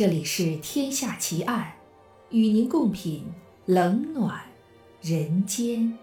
[0.00, 1.74] 这里是《天下奇案》，
[2.34, 3.22] 与您共品
[3.66, 4.40] 冷暖
[5.02, 5.98] 人间。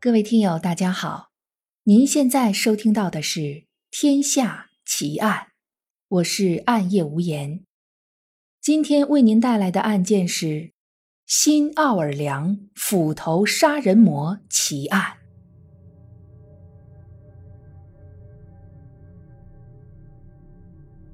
[0.00, 1.28] 各位听友，大家好，
[1.82, 3.40] 您现在收听到的是
[3.90, 5.40] 《天下奇案》，
[6.08, 7.66] 我是暗夜无言。
[8.62, 10.72] 今天为您带来的案件是
[11.26, 15.18] 新奥尔良斧头杀人魔奇案。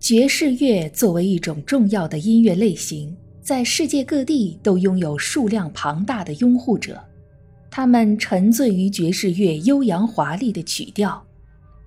[0.08, 6.98] 爵士乐作为一种重要的音乐类型，在世界各地都拥有数量庞大的拥护者。
[7.70, 11.22] 他们沉醉于爵士乐悠扬华丽的曲调，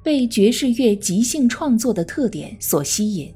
[0.04, 3.34] 被爵士乐即兴创作的特点所吸引。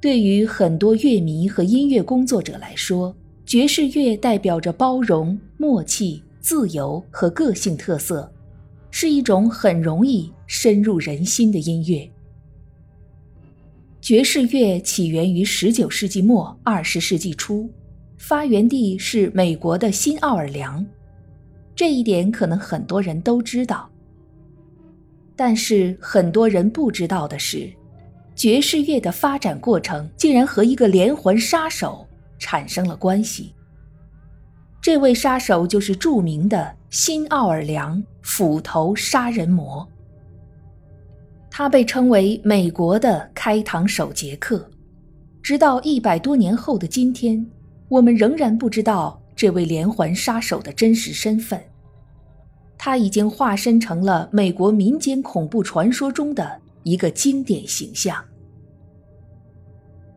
[0.00, 3.14] 对于很多乐迷和音乐工作者来说，
[3.46, 8.28] 爵士乐代表着包容、默契、自由和个性特色，
[8.90, 12.10] 是一种很容易深入人心的音乐。
[14.00, 17.70] 爵士乐起源于19世纪末20世纪初，
[18.16, 20.84] 发源地是美国的新奥尔良。
[21.76, 23.90] 这一点可能很多人都知道，
[25.36, 27.70] 但是很多人不知道的是，
[28.34, 32.06] 爵士乐的发展过程竟然和一个连环杀手
[32.38, 33.54] 产生了关系。
[34.80, 39.86] 这位杀手就是著名的新奥尔良斧头杀人魔。
[41.50, 44.70] 他被称为美国的开膛手杰克，
[45.42, 47.44] 直到一百多年后的今天，
[47.88, 51.60] 我们仍然不知道这位连环杀手的真实身份。
[52.78, 58.24] 他已经化身成了美国民间恐怖传说中的一个经典形象。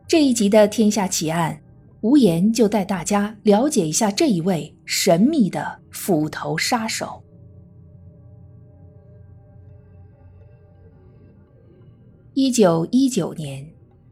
[0.06, 1.52] 这一集的《天下奇案》，
[2.00, 7.23] 无言就带大家了解一下这一位神秘的斧头杀手。
[12.36, 13.64] 一九一九年，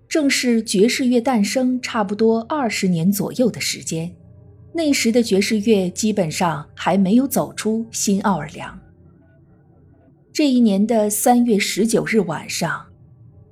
[0.09, 4.15] 正是爵士乐诞生差不多二十年左右的时间。
[4.73, 8.79] 那时的爵士乐基本上还没有走出新奥尔良。
[10.33, 12.87] 这一年的三月十九日晚上，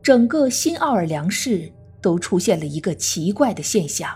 [0.00, 1.69] 整个新奥尔良市
[2.00, 4.08] 都出现了一个奇怪的现象：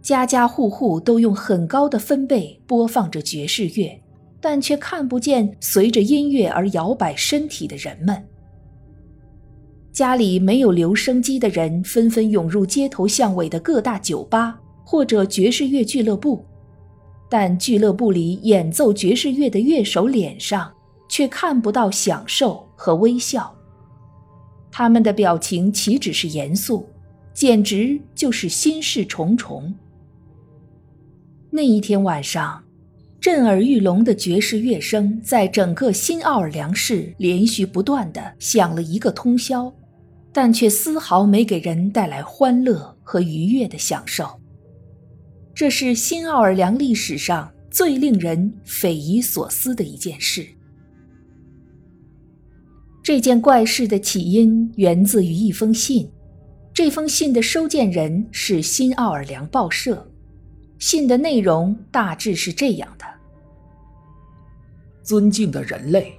[0.00, 4.02] 家家户户都用很高的分贝播放着爵士乐，
[4.40, 8.24] 但却看不见随着音乐而摇摆身体的人们。
[9.92, 16.42] 家里没有留声机的人纷纷涌入街头巷尾的各大酒吧或者爵士乐俱乐部，
[17.28, 20.72] 但俱乐部里演奏爵士乐的乐手脸上
[21.10, 23.54] 却看不到享受和微笑。
[24.70, 26.88] 他们的表情岂止是严肃，
[27.34, 29.74] 简直就是心事重重。
[31.50, 32.64] 那一天晚上，
[33.20, 39.70] 震耳欲聋的爵士乐声在整个新奥尔良市连续不断的响了一个通宵。
[40.32, 44.40] 但却丝毫没给人带来欢乐和愉悦的享受。
[45.54, 50.46] 这是新奥尔良历史上最令人匪夷所思的一件事。
[53.02, 56.10] 这件怪事的起因源自于一封信，
[56.72, 60.08] 这封信的收件人是新奥尔良报社。
[60.78, 63.04] 信的内容大致是这样的：
[65.02, 66.14] 尊敬的人类，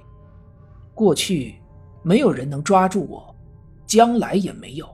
[0.94, 1.56] 过去
[2.02, 3.33] 没有人能抓住我。
[3.86, 4.88] 将来也没有，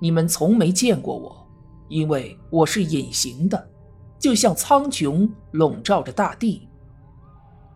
[0.00, 1.46] 你们从没见过我，
[1.88, 3.68] 因为我是隐形的，
[4.18, 6.68] 就像苍穹笼罩着大地。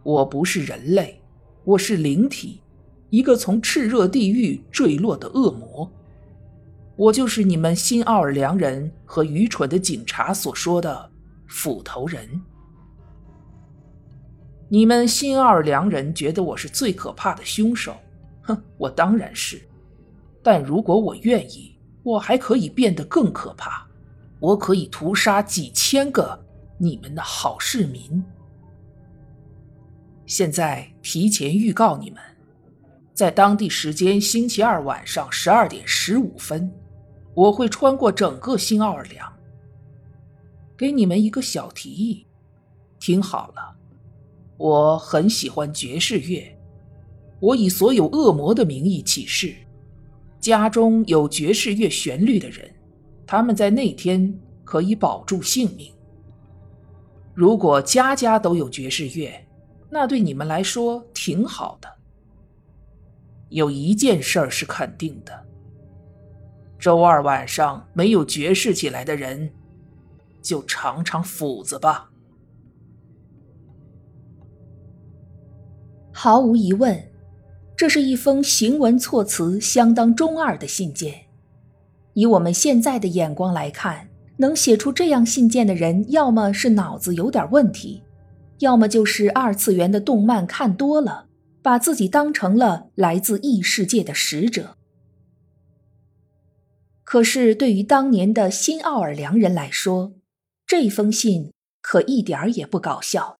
[0.02, 1.20] 我不是人类，
[1.64, 2.60] 我是灵体，
[3.10, 5.90] 一个从炽热地狱坠落的恶魔。
[6.96, 11.10] 我就是你们新奥尔良人和愚蠢的警察所说的
[11.48, 12.28] 斧头人。
[14.68, 17.96] 你们新奥尔良人觉得我是最可怕的凶手，
[18.42, 19.60] 哼，我当然是。
[20.42, 23.86] 但如果我愿意，我还可以变得更可怕。
[24.40, 26.36] 我可以屠杀几千个
[26.76, 28.24] 你们的好市民。
[30.26, 32.20] 现在提前预告你们，
[33.14, 36.72] 在当地时间星期二晚上十二点十五分，
[37.34, 39.32] 我会穿过整个新奥尔良。
[40.76, 42.26] 给你们一个小提议，
[42.98, 43.76] 听好了，
[44.56, 46.58] 我很喜欢爵士乐，
[47.38, 49.54] 我以所有恶魔的名义起誓。
[50.42, 52.68] 家中有爵士乐旋律的人，
[53.24, 55.94] 他们在那天可以保住性命。
[57.32, 59.32] 如果家家都有爵士乐，
[59.88, 61.88] 那对你们来说挺好的。
[63.50, 65.46] 有一件事儿是肯定的：
[66.76, 69.48] 周二晚上没有爵士起来的人，
[70.42, 72.10] 就尝尝斧子吧。
[76.12, 77.11] 毫无疑问。
[77.76, 81.26] 这是一封行文措辞相当中二的信件。
[82.14, 88.02] 以我们现在的眼光来看，能写出这样信件的人，要么是脑子有点问题，
[88.58, 91.26] 要么就是二次元的动漫看多了，
[91.62, 94.76] 把自己当成了来自异世界的使者。
[97.04, 100.12] 可是，对于当年的新奥尔良人来说，
[100.66, 103.36] 这封信可一点儿也不搞笑。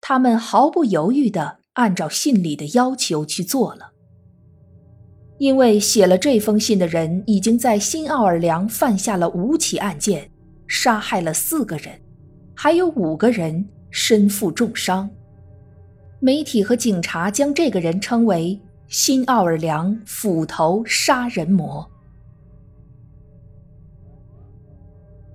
[0.00, 3.92] 他们毫不犹豫地按照信里的要求去做了。
[5.38, 10.28] 因为写了这封信的人已经在新奥尔良犯下了五起案件，
[10.66, 12.00] 杀害了四个人，
[12.52, 15.08] 还有五个人身负重伤。
[16.18, 21.88] 媒体和警察将这个人称为“新奥尔良斧头杀人魔”。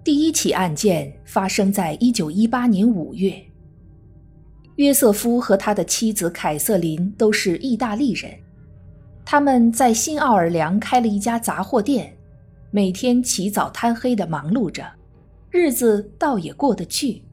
[0.03, 3.41] 第一起案件发生在一九一八年五月。
[4.77, 8.31] 约瑟夫和他的妻子凯瑟琳都是意大利人。
[9.25, 12.13] 他们在新奥尔良开了一家杂货店，
[12.71, 14.85] 每天起早贪黑的忙碌着，
[15.49, 17.23] 日子倒也过得去。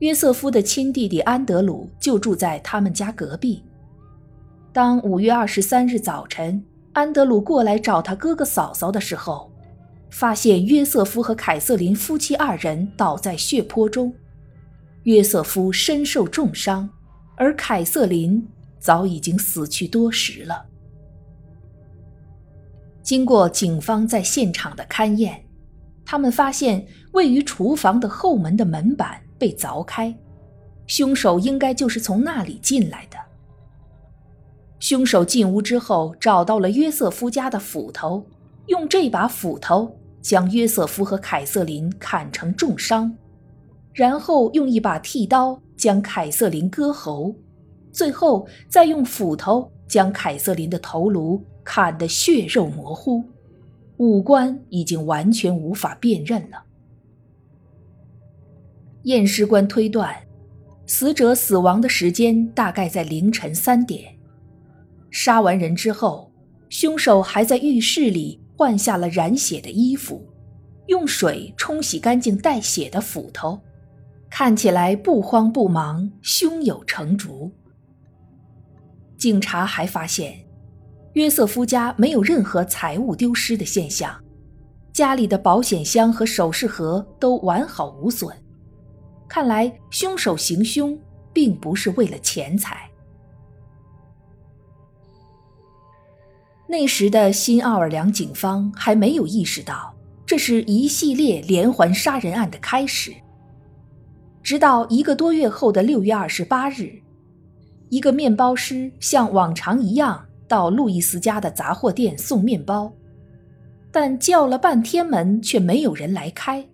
[0.00, 3.62] 约瑟夫的亲弟弟安德鲁就住在他们家隔壁。
[4.72, 9.50] 当五月二十三日早晨，安德鲁过来找他哥哥嫂嫂的时候，
[10.10, 14.12] 发现约瑟夫和凯瑟琳夫妻二人倒在血泊中，
[15.04, 16.88] 约瑟夫身受重伤，
[17.36, 18.46] 而凯瑟琳。
[18.82, 20.66] 早已经死去多时了。
[23.00, 25.44] 经过警方在现场的勘验，
[26.04, 30.12] 他们发现位于厨房的后门的门板被凿开，
[30.88, 33.16] 凶手应该就是从那里进来的。
[34.80, 38.26] 凶手进屋之后，找到了约瑟夫家的斧头，
[38.66, 43.16] 用这把斧头将约瑟夫和凯瑟琳砍成重伤，
[43.92, 47.34] 然后用一把剃刀将凯瑟琳割喉。
[47.90, 53.22] 最后，再用斧头将凯瑟琳的头颅砍得血肉模糊，
[53.98, 56.64] 五官已经完全无法辨认了。
[59.02, 60.16] 验尸官推断，
[60.86, 64.14] 死者死亡的时间大概在凌晨三点。
[65.10, 66.32] 杀完人之后，
[66.70, 70.26] 凶手还在浴室里换下了染血的衣服，
[70.86, 73.60] 用水冲洗干净带血的斧头，
[74.34, 77.52] 看起来不慌不忙，胸有成竹。
[79.18, 80.42] 警察还发现，
[81.12, 84.18] 约瑟夫家没有任何财物丢失的现象，
[84.90, 88.34] 家里的保险箱和首饰盒都完好无损。
[89.28, 90.98] 看来凶手行凶
[91.30, 92.88] 并不是为了钱财。
[96.66, 99.94] 那时的新奥尔良警方还没有意识到
[100.24, 103.14] 这是一系列连环杀人案的开始，
[104.42, 106.92] 直到一个多月后的六月二十八日。
[107.88, 112.90] 一个面包师像往常一样到路易斯家的杂货店送面包，
[113.90, 116.66] 但叫了半天门却没有人来开，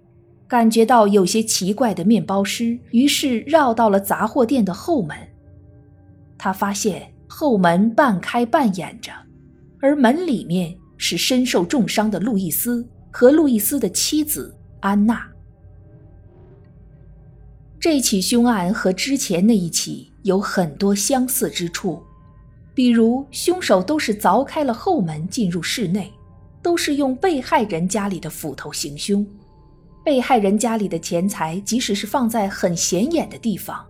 [0.47, 5.17] 感觉到有些奇怪的面包师于是绕到了杂货店的后门。
[6.39, 9.11] 他发现后门半开半掩着，
[9.81, 15.27] 而门里面是身受重伤的路易斯和路易斯的妻子安娜。
[17.81, 22.03] 这起凶案和之前那一起有很多相似之处，
[22.75, 26.13] 比如凶手都是凿开了后门进入室内，
[26.61, 29.25] 都是用被害人家里的斧头行凶。
[30.05, 33.87] 被害人家里的钱财，即使是放在很显眼的地方，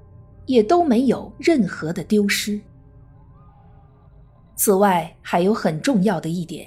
[0.47, 2.61] 也都没有任何的丢失。
[4.57, 6.67] 此外，还有很重要的一点，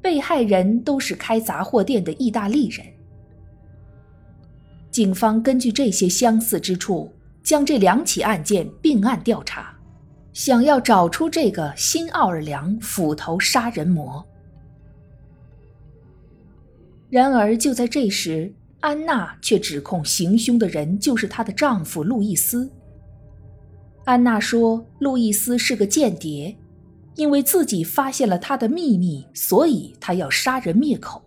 [0.00, 2.86] 被害人都是开杂货店的意大利人。
[4.92, 7.10] 警方根据这些相似之处，
[7.42, 9.74] 将这两起案件并案调查，
[10.34, 14.22] 想要找出这个新奥尔良斧头杀人魔。
[17.08, 22.70] 然而，就在这时，安娜却指控行凶的人就是她的丈夫路易斯。
[24.04, 26.54] 安娜说，路易斯是个间谍，
[27.14, 31.22] 因为自己发现了他的秘密，所以他要杀人灭口。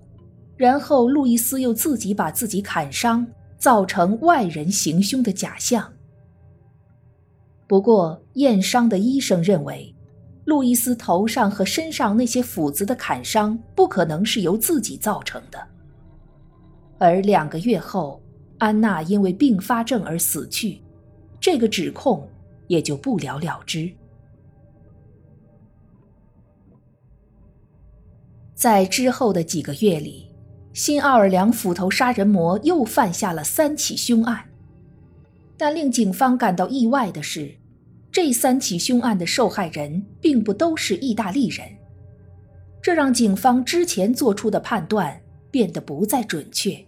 [0.55, 3.25] 然后，路易斯又自己把自己砍伤。
[3.57, 5.91] 造成外人行凶的假象。
[7.67, 9.95] 不过，验伤的医生认为，
[10.45, 15.67] 路易斯头上和身上那些斧子的砍伤不可能是由自己造成的。
[16.99, 18.21] 而两个月后，
[18.59, 20.79] 安娜因为并发症而死去，
[21.39, 22.29] 这个指控
[22.67, 23.91] 也就不了了之。
[28.53, 30.24] 在之后的几个月里。
[30.75, 34.43] 新奥尔良斧头杀人魔又犯下了三起凶案，
[35.55, 37.55] 但令警方感到意外的是，
[38.11, 41.65] 这三起凶案的受害人并不都是意大利人，
[42.81, 45.17] 这让警方之前做出的判断
[45.49, 46.85] 变得不再准确，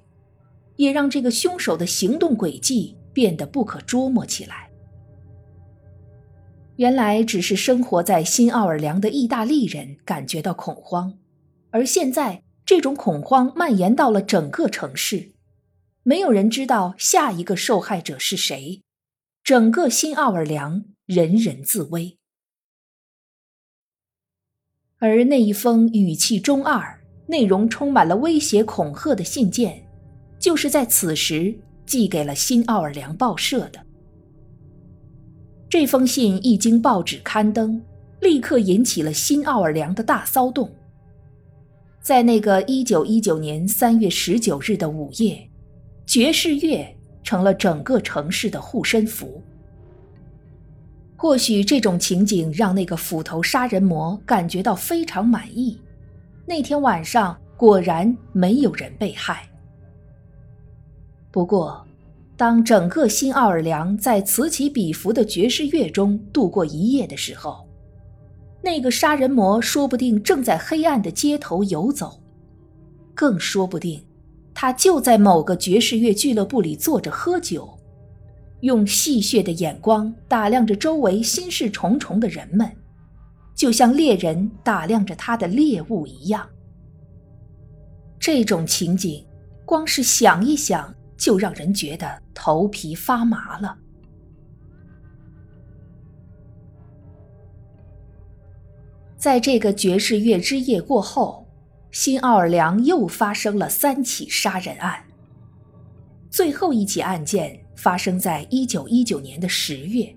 [0.75, 4.69] 也让这个凶手的行动轨迹变得不可捉摸起来。
[6.75, 11.13] 原来只是生活在新奥尔良的意大利人感觉到恐慌，
[11.71, 15.31] 而现在这种恐慌蔓延到了整个城市，
[16.03, 18.83] 没有人知道下一个受害者是谁，
[19.43, 20.83] 整个新奥尔良。
[21.05, 22.17] 人人自危，
[24.97, 29.87] 而那一封语气中二、内容充满了威胁恐吓的信件，
[30.37, 33.81] 就是在此时寄给了新奥尔良报社的。
[35.69, 37.81] 这封信一经报纸刊登，
[38.19, 40.69] 立刻引起了新奥尔良的大骚动。
[42.07, 45.45] 在那个一九一九年三月十九日的午夜，
[46.05, 46.87] 爵士乐
[47.21, 49.43] 成了整个城市的护身符。
[51.17, 55.77] 或许这种情景让那个斧头杀人魔感觉到非常满意。
[56.45, 59.45] 那天晚上果然没有人被害。
[61.29, 61.85] 不过，
[62.37, 67.66] 当整个新奥尔良在此起彼伏的爵士乐中度过一夜的时候，
[68.67, 72.21] 那个杀人魔说不定正在黑暗的街头游走，
[73.15, 74.05] 更说不定，
[74.53, 77.79] 他就在某个爵士乐俱乐部里坐着喝酒。
[78.59, 82.69] 用戏谑的眼光打量着周围心事重重的人们，
[83.55, 86.45] 就像猎人打量着他的猎物一样。
[88.19, 89.25] 这种情景，
[89.63, 93.77] 光是想一想就让人觉得头皮发麻了。
[99.17, 101.45] 在这个爵士乐之夜过后，
[101.91, 105.03] 新奥尔良又发生了三起杀人案。
[106.29, 107.59] 最后一起案件。
[107.77, 110.11] 发生在一九一九年的十月。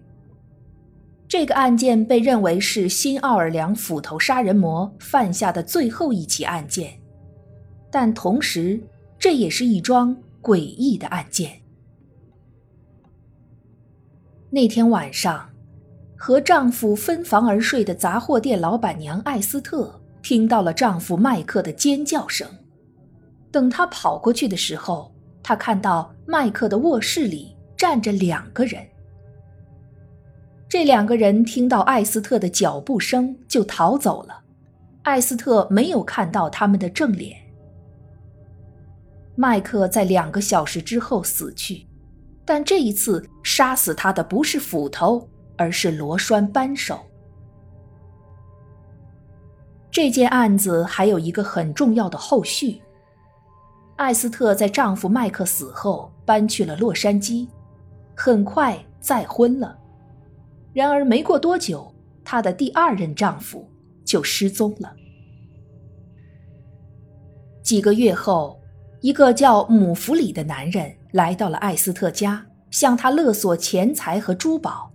[1.29, 6.99] 这个案件被认为是新奥尔良斧头杀人魔犯下的最后一起案件，
[7.91, 8.81] 但同时
[9.19, 11.61] 这也是一桩诡异的案件。
[14.49, 15.50] 那天晚上，
[16.23, 22.47] 和丈夫分房而睡的杂货店老板娘艾斯特听到了丈夫麦克的尖叫声。
[23.51, 25.11] 等她跑过去的时候，
[25.43, 26.15] 她看到。
[26.27, 28.87] 麦克的卧室里站着两个人。
[30.69, 34.41] 这两个人听到艾斯特的脚步声就逃走了。
[35.03, 37.37] 艾斯特没有看到他们的正脸。
[39.35, 41.85] 麦克在两个小时之后死去，
[42.45, 45.29] 但这一次杀死他的不是斧头，
[45.61, 46.99] 而是螺栓扳手。
[49.91, 52.81] 这件案子还有一个很重要的后续。
[53.97, 57.47] 艾斯特在丈夫麦克死后搬去了洛杉矶，
[58.17, 59.77] 很快再婚了。
[60.73, 63.69] 然而没过多久，她的第二任丈夫
[64.03, 64.97] 就失踪了。
[67.63, 68.59] 几个月后，
[69.03, 74.90] 一个叫姆弗里的男人来到了艾斯特家，向她勒索钱财和珠宝，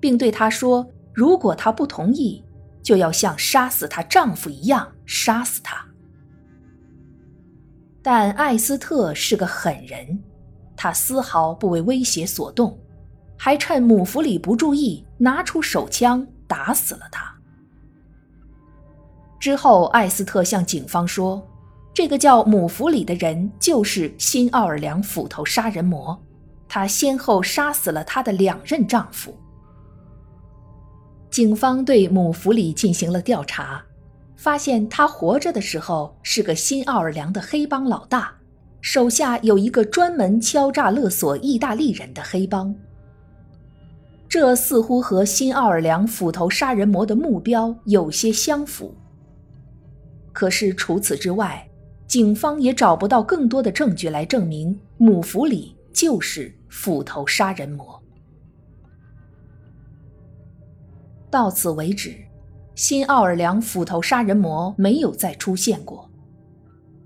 [0.00, 2.44] 并对她说：“如果她不同意，
[2.82, 5.86] 就要像杀死她丈夫一样杀死她。”
[8.02, 10.18] 但艾斯特是个狠人，
[10.74, 12.78] 他丝毫不为威胁所动，
[13.36, 17.30] 还趁母弗里不注意拿出手枪打死了他。
[19.38, 21.46] 之后，艾斯特向警方说
[21.92, 26.18] ：“这个叫母弗里的人就是新奥尔良斧头杀人魔，
[26.66, 29.38] 他先后杀死了他的两任丈夫。”
[31.30, 33.82] 警方对母弗里进行了调查。
[34.36, 38.32] 发现他活着的时候是个新奥尔良的黑帮老大，
[38.80, 42.74] 手下有一个专门敲诈勒索意大利人的黑帮。
[44.26, 48.94] 这似乎和新奥尔良斧头杀人魔的目标有些相符。
[50.32, 51.68] 可是除此之外，
[52.06, 57.99] 警方也找不到更多的证据来证明母弗里就是斧头杀人魔。
[61.30, 62.14] 到此为止。
[62.74, 66.08] 新奥尔良斧头杀人魔没有再出现过。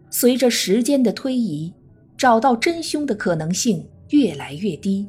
[0.09, 1.73] 随着时间的推移，
[2.16, 5.09] 找到真凶的可能性越来越低，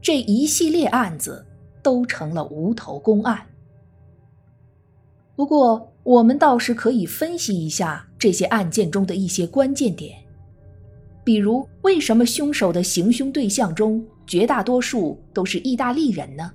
[0.00, 1.44] 这一系列案子
[1.82, 3.46] 都成了无头公案。
[5.36, 10.16] 不过，我们倒是可以分析一下这些案件中的一些关键点，
[11.22, 16.50] 比如为什么凶手的行凶对象中绝大多数都是意大利人呢？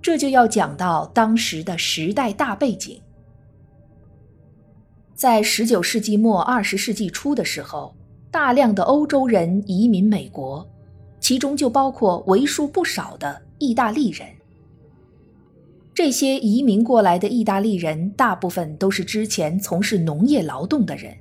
[0.00, 3.00] 这就要讲到当时的时代大背景。
[5.14, 7.94] 在十九世纪末二十世纪初的时候，
[8.30, 10.64] 大量的欧洲人移民美国，
[11.18, 14.26] 其中就包括为数不少的意大利人。
[15.92, 21.12] 这些移民过来的意大利人，大部分都是之前从事农业劳动的人。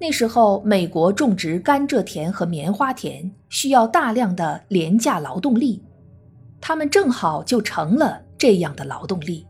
[0.00, 5.80] 那时候，美国种植甘蔗田和棉花田需要大量的廉价劳动力，
[6.60, 9.46] 他们正好就成了这样的劳动力。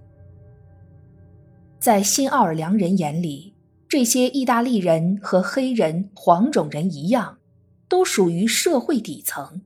[1.79, 3.55] 在新奥尔良人眼里，
[3.89, 7.39] 这些意大利人和黑人、黄种人一样，
[7.89, 9.63] 都属于社会底层。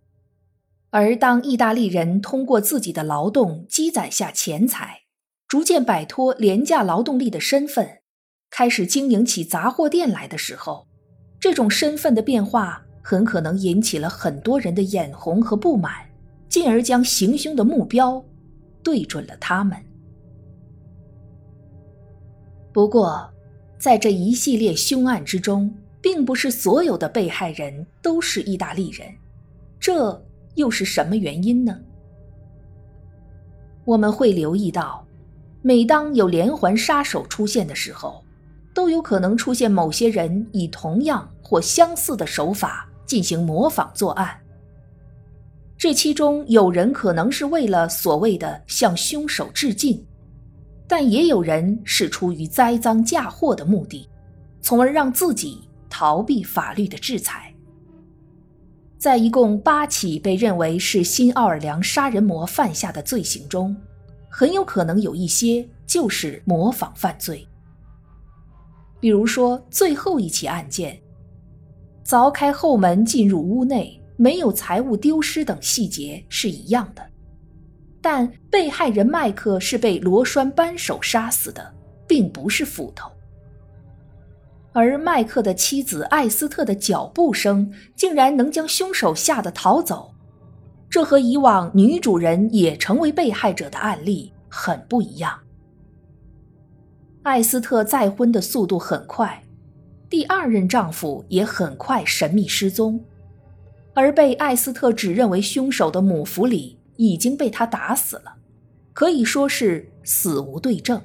[0.91, 5.01] 而当意大利人通过自己的劳动积攒下钱财，
[5.49, 8.01] 逐渐摆脱廉价劳动力的身份，
[8.51, 10.87] 开始经营起杂货店来的时候，
[11.41, 15.93] 这种身份的变化很可能引起了很多人的眼红和不满，
[16.53, 18.23] 进而将行凶的目标
[18.83, 19.75] 对准了他们。
[22.75, 23.27] 不过，
[23.79, 29.09] 在这一系列凶案之中，并不是所有的被害人都是意大利人，
[29.81, 30.23] 这。
[30.55, 31.81] 又是什么原因呢？
[33.87, 35.03] 我们会留意到，
[35.63, 38.23] 每当有连环杀手出现的时候，
[38.75, 44.42] 都有可能出现某些人以同样或相似的手法进行模仿作案。
[45.83, 50.01] 这其中有人可能是为了所谓的向凶手致敬，
[50.87, 54.09] 但也有人是出于栽赃嫁祸的目的，
[54.61, 55.61] 从而让自己
[55.91, 57.53] 逃避法律的制裁。
[58.97, 63.77] 在一共八起被认为是新奥尔良杀人魔犯下的罪行中，
[64.31, 67.45] 很有可能有一些就是模仿犯罪。
[69.01, 70.97] 比如说，最后一起案件，
[72.07, 77.05] 凿开后门进入屋内，没有财物丢失等细节是一样的，
[78.01, 81.75] 但被害人麦克是被螺栓扳手杀死的，
[82.07, 83.11] 并不是斧头。
[84.73, 90.15] 而麦克的妻子艾斯特的脚步声竟然能将凶手吓得逃走，
[90.89, 95.37] 这和以往女主人也成为被害者的案例很不一样。
[97.25, 99.43] 艾斯特再婚的速度很快，
[100.09, 103.05] 第二任丈夫也很快神秘失踪，
[103.95, 108.37] 而被艾斯特指认为凶手的母弗里已经被他打死了，
[108.93, 111.01] 可以说是死无对证。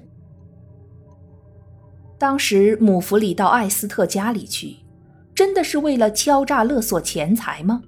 [2.18, 4.78] 当时母弗里到艾斯特家里去，
[5.36, 7.84] 真的是为了敲诈勒索钱财吗？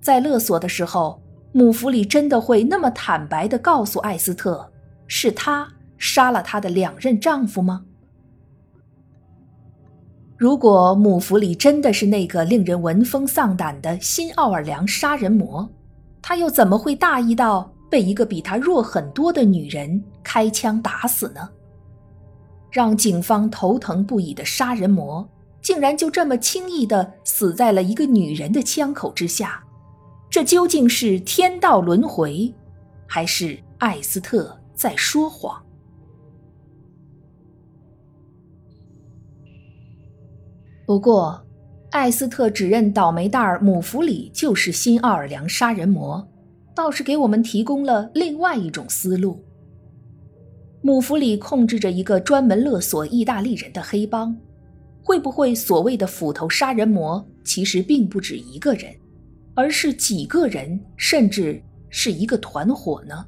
[0.00, 1.20] 在勒索的时候，
[1.52, 4.70] 母弗里真的会那么坦白的告诉艾斯特，
[5.08, 7.84] 是他杀了他的两任丈夫吗？
[10.36, 15.66] 如果母弗里真的是那个令人闻风丧胆的新奥尔良杀人魔，
[16.20, 21.48] 他又怎么会大意到被一个比他弱很多的女人开枪打死呢？
[22.70, 25.26] 让警方头疼不已的杀人魔，
[25.62, 29.64] 竟然就这么轻易的死在了一个女人的枪口之下，
[30.28, 32.52] 这究竟是天道轮回，
[33.06, 35.62] 还是艾斯特在说谎？
[40.86, 41.44] 不过，
[41.90, 46.24] 艾斯特指认倒霉蛋儿姆弗里就是新奥尔良杀人魔，
[46.76, 49.44] 倒是给我们提供了另外一种思路。
[50.82, 54.36] 姆弗里控制着一个专门勒索意大利人的黑帮，
[55.02, 58.94] 会不会所谓的斧头杀人魔其实并不止一个人，
[59.54, 63.26] 而是几个人，甚至是一个团伙呢？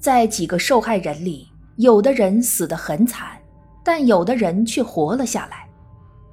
[0.00, 3.38] 在几个受害人里，有的人死得很惨，
[3.86, 5.68] 但有的人却活了下来，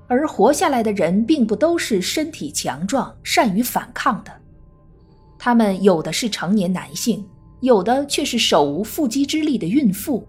[0.07, 4.31] 而活下来的人并不都是身体强壮、善于反抗的，
[5.37, 7.23] 他们有的是成年男性。
[7.59, 10.27] 有的却是手无缚鸡之力的孕妇，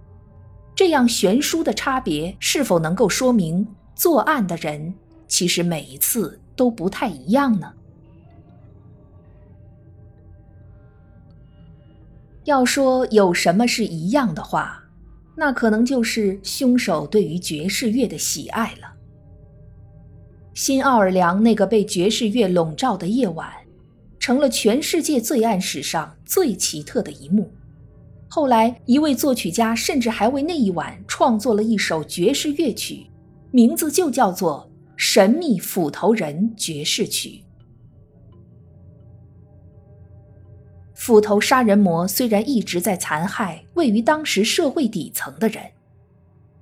[0.77, 4.95] 这样悬殊的差别是否能够说明作案的人
[5.27, 7.73] 其实每一次都不太一样呢？
[12.45, 14.84] 要说有什么是一样的话，
[15.37, 18.93] 那可能就是凶手对于爵士乐的喜爱了。
[20.55, 23.53] 新奥尔良那个被爵士乐笼罩的夜晚。
[24.25, 27.53] 成了全世界罪案史上最奇特的一幕。
[28.27, 33.07] 后来，一位作曲家甚至还为那一晚创作了一首爵士乐曲，
[33.51, 34.67] 名字就叫做
[34.97, 37.29] 《神秘斧头人爵士曲》。
[41.05, 45.63] 斧头杀人魔虽然一直在残害位于当时社会底层的人，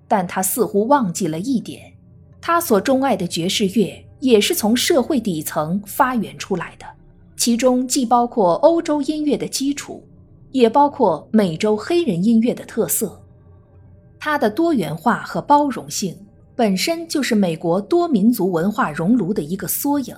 [0.09, 1.81] 但他似乎忘记了一点：
[2.40, 6.85] 他所钟爱的爵士乐也是从社会底层发源出来的。
[7.37, 10.02] 其中既包括欧洲音乐的基础，
[10.50, 13.22] 也包括美洲黑人音乐的特色。
[14.18, 16.18] 它的多元化和包容性
[16.57, 20.16] 本身就是美国多民族文化熔炉的一个缩影。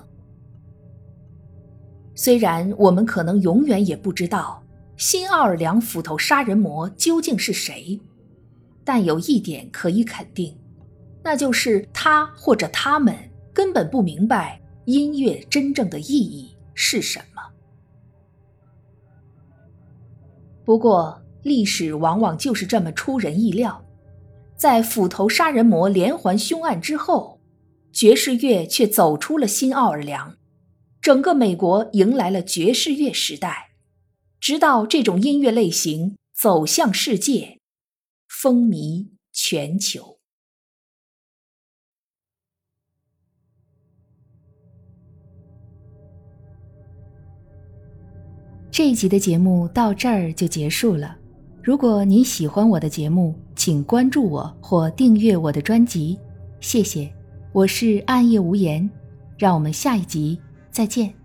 [2.15, 4.63] 虽然我们可能永远也不知道
[4.97, 8.01] 新奥尔良斧头杀人魔究竟是谁，
[8.85, 10.57] 但有一点可以肯定，
[11.23, 13.17] 那就是他或者他们
[13.53, 17.43] 根本不明白音乐真正的意义是什么。
[20.65, 23.85] 不过，历史往往就是这么出人意料，
[24.57, 27.41] 在斧头杀人魔连环凶案之后，
[27.93, 30.37] 爵士乐却走出了新奥尔良。
[31.05, 33.73] 整个美国迎来了爵士乐时代，
[34.41, 37.61] 直到这种音乐类型走向世界，
[38.27, 40.17] 风靡全球。
[48.71, 51.19] 这一集的节目到这儿就结束了。
[51.63, 56.19] 如果你喜欢我的节目，请关注我或订阅我的专辑，
[56.61, 57.15] 谢谢。
[57.53, 58.91] 我是暗夜无言，
[59.37, 60.41] 让我们下一集。
[60.75, 61.24] 再见。